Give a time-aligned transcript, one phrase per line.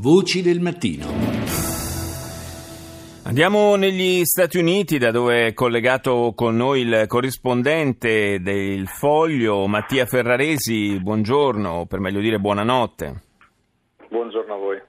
[0.00, 1.06] Voci del mattino.
[3.24, 10.06] Andiamo negli Stati Uniti, da dove è collegato con noi il corrispondente del Foglio, Mattia
[10.06, 11.00] Ferraresi.
[11.00, 13.22] Buongiorno, per meglio dire buonanotte.
[14.08, 14.80] Buongiorno a voi.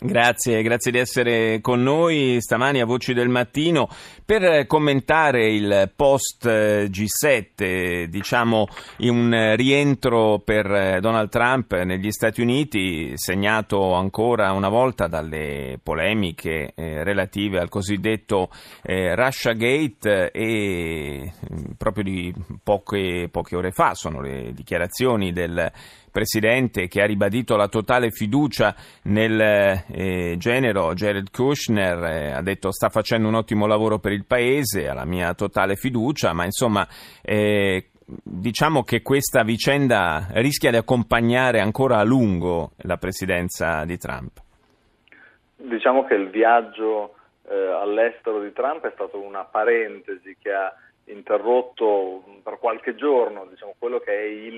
[0.00, 3.88] Grazie, grazie di essere con noi stamani a Voci del Mattino.
[4.24, 8.66] Per commentare il post G7, diciamo
[8.98, 17.02] un rientro per Donald Trump negli Stati Uniti, segnato ancora una volta dalle polemiche eh,
[17.02, 18.50] relative al cosiddetto
[18.82, 21.32] eh, Russia Gate e
[21.78, 25.72] proprio di poche, poche ore fa sono le dichiarazioni del
[26.18, 32.72] Presidente che ha ribadito la totale fiducia nel eh, genero Jared Kushner, eh, ha detto
[32.72, 36.84] sta facendo un ottimo lavoro per il Paese, ha la mia totale fiducia, ma insomma
[37.22, 44.40] eh, diciamo che questa vicenda rischia di accompagnare ancora a lungo la presidenza di Trump.
[45.54, 47.14] Diciamo che il viaggio
[47.48, 53.74] eh, all'estero di Trump è stato una parentesi che ha interrotto per qualche giorno diciamo,
[53.78, 54.57] quello che è il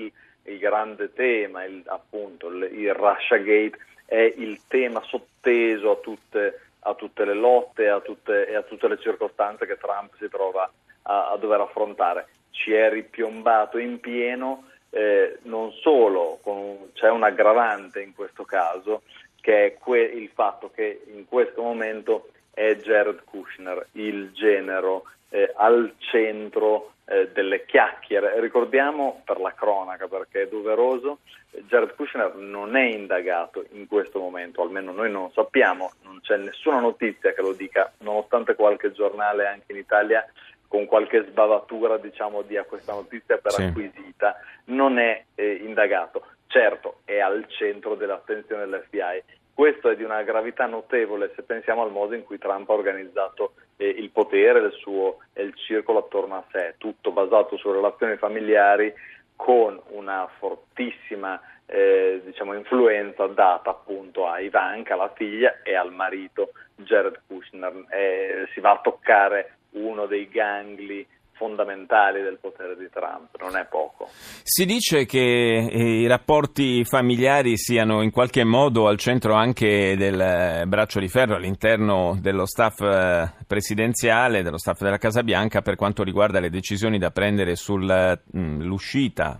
[0.71, 7.25] grande tema, il, appunto il, Russia Gate è il tema sotteso a tutte, a tutte
[7.25, 10.71] le lotte a tutte, e a tutte le circostanze che Trump si trova
[11.03, 12.27] a, a dover affrontare.
[12.51, 19.01] Ci è ripiombato in pieno, eh, non solo, un, c'è un aggravante in questo caso,
[19.41, 25.51] che è que, il fatto che in questo momento è Jared Kushner, il genero eh,
[25.55, 28.39] al centro eh, delle chiacchiere.
[28.39, 31.19] Ricordiamo per la cronaca, perché è doveroso,
[31.67, 36.79] Jared Kushner non è indagato in questo momento, almeno noi non sappiamo, non c'è nessuna
[36.79, 40.25] notizia che lo dica, nonostante qualche giornale anche in Italia
[40.67, 43.63] con qualche sbavatura diciamo, dia questa notizia per sì.
[43.63, 46.25] acquisita, non è eh, indagato.
[46.47, 49.23] Certo, è al centro dell'attenzione dell'FBI
[49.61, 53.53] questo è di una gravità notevole se pensiamo al modo in cui Trump ha organizzato
[53.77, 58.17] eh, il potere il suo, e il circolo attorno a sé, tutto basato su relazioni
[58.17, 58.91] familiari
[59.35, 66.53] con una fortissima eh, diciamo, influenza data appunto a Ivanka, la figlia, e al marito
[66.77, 67.85] Jared Kushner.
[67.91, 71.05] Eh, si va a toccare uno dei gangli
[71.41, 74.07] fondamentali del potere di Trump, non è poco.
[74.43, 80.21] Si dice che eh, i rapporti familiari siano in qualche modo al centro anche del
[80.21, 85.75] eh, braccio di ferro all'interno dello staff eh, presidenziale, dello staff della Casa Bianca per
[85.75, 89.39] quanto riguarda le decisioni da prendere sull'uscita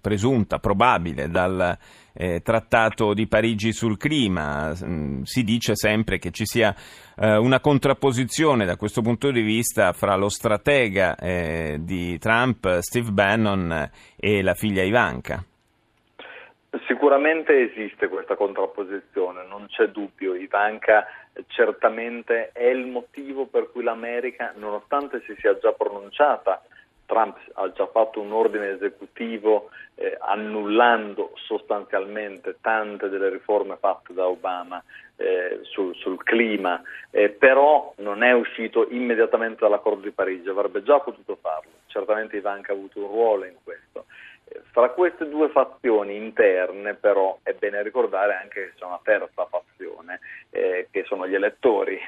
[0.00, 1.76] presunta, probabile dal
[2.14, 4.72] eh, trattato di Parigi sul clima.
[4.84, 6.74] Mm, si dice sempre che ci sia
[7.18, 13.10] eh, una contrapposizione da questo punto di vista fra lo stratega eh, di Trump, Steve
[13.10, 15.44] Bannon, e la figlia Ivanka.
[16.86, 20.34] Sicuramente esiste questa contrapposizione, non c'è dubbio.
[20.34, 21.06] Ivanka
[21.48, 26.62] certamente è il motivo per cui l'America, nonostante si sia già pronunciata
[27.06, 34.26] Trump ha già fatto un ordine esecutivo eh, annullando sostanzialmente tante delle riforme fatte da
[34.26, 34.82] Obama
[35.16, 40.98] eh, sul, sul, clima, eh, però non è uscito immediatamente dall'accordo di Parigi, avrebbe già
[40.98, 44.06] potuto farlo, certamente Ivanka ha avuto un ruolo in questo.
[44.46, 49.46] Eh, fra queste due fazioni interne però è bene ricordare anche che c'è una terza
[49.46, 50.18] fazione,
[50.50, 52.00] eh, che sono gli elettori,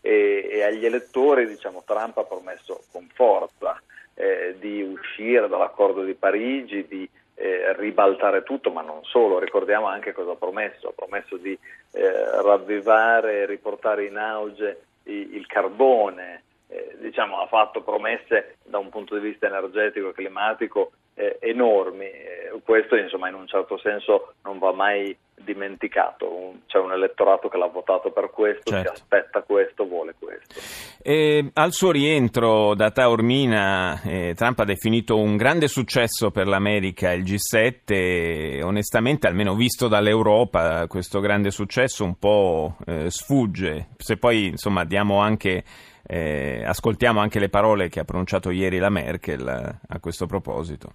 [0.00, 3.80] e, e agli elettori diciamo, Trump ha promesso con forza
[4.16, 10.12] eh, di uscire dall'accordo di Parigi, di eh, ribaltare tutto, ma non solo, ricordiamo anche
[10.12, 11.56] cosa ha promesso, ha promesso di
[11.92, 18.88] eh, ravvivare riportare in auge i, il carbone, eh, diciamo, ha fatto promesse da un
[18.88, 24.34] punto di vista energetico e climatico eh, enormi, eh, questo insomma in un certo senso
[24.42, 28.94] non va mai dimenticato, un, c'è un elettorato che l'ha votato per questo, certo.
[28.94, 30.60] si aspetta questo, vuole questo.
[31.02, 37.12] E al suo rientro da Taormina, eh, Trump ha definito un grande successo per l'America
[37.12, 44.18] il G7, e, onestamente almeno visto dall'Europa questo grande successo un po' eh, sfugge, se
[44.18, 45.64] poi insomma diamo anche
[46.08, 50.92] eh, ascoltiamo anche le parole che ha pronunciato ieri la Merkel a questo proposito.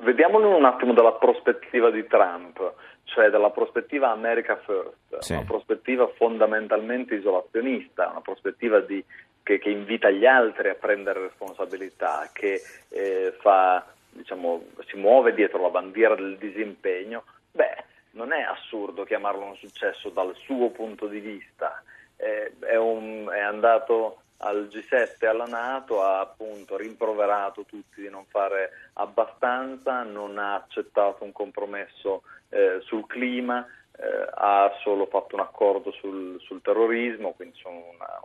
[0.00, 2.74] Vediamolo un attimo dalla prospettiva di Trump,
[3.04, 5.32] cioè dalla prospettiva America First, sì.
[5.32, 9.02] una prospettiva fondamentalmente isolazionista, una prospettiva di,
[9.42, 15.62] che, che, invita gli altri a prendere responsabilità, che eh, fa, diciamo, si muove dietro
[15.62, 17.24] la bandiera del disimpegno.
[17.50, 21.82] Beh, non è assurdo chiamarlo un successo dal suo punto di vista,
[22.16, 28.10] eh, è, un, è andato al G7 e alla Nato ha appunto rimproverato tutti di
[28.10, 35.34] non fare abbastanza, non ha accettato un compromesso eh, sul clima, eh, ha solo fatto
[35.34, 38.20] un accordo sul, sul terrorismo, quindi sono una,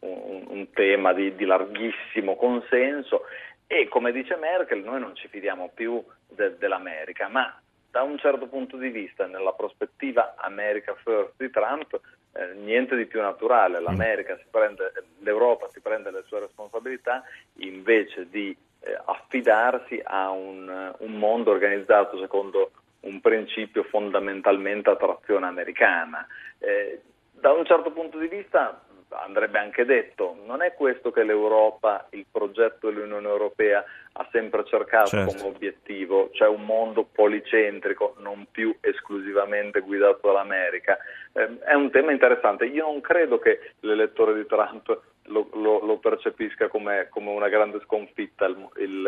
[0.00, 3.22] un, un, tema di, di larghissimo consenso.
[3.66, 7.60] E come dice Merkel noi non ci fidiamo più de, dell'America, ma
[7.90, 11.98] da un certo punto di vista, nella prospettiva America First di Trump,
[12.32, 13.78] eh, niente di più naturale.
[13.78, 17.22] Si prende, L'Europa si prende le sue responsabilità
[17.54, 22.70] invece di eh, affidarsi a un, un, mondo organizzato secondo
[23.00, 26.26] un principio fondamentalmente a trazione americana.
[26.58, 27.00] Eh,
[27.32, 32.26] da un certo punto di vista andrebbe anche detto, non è questo che l'Europa, il
[32.30, 35.34] progetto dell'Unione Europea ha sempre cercato certo.
[35.34, 40.98] come obiettivo, cioè un mondo policentrico, non più esclusivamente guidato dall'America.
[41.32, 42.66] Eh, è un tema interessante.
[42.66, 47.80] Io non credo che l'elettore di Trump lo, lo, lo percepisca come, come, una grande
[47.84, 49.02] sconfitta il, il,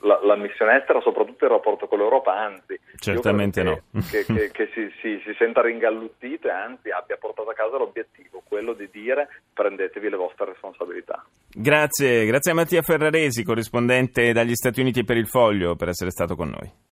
[0.00, 3.82] la, la, missione estera, soprattutto il rapporto con l'Europa, anzi, certamente no.
[4.10, 8.42] Che, che, che si, si, si, senta ringalluttita e anzi abbia portato a casa l'obiettivo,
[8.46, 11.24] quello di dire prendetevi le vostre responsabilità.
[11.50, 16.36] Grazie, grazie a Mattia Ferraresi, corrispondente dagli Stati Uniti per il Foglio, per essere stato
[16.36, 16.86] con noi.